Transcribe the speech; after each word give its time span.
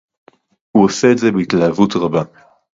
הוא 0.71 0.85
עושה 0.85 1.11
את 1.11 1.17
זה 1.17 1.31
בהתלהבות 1.31 1.93
רבה 1.95 2.23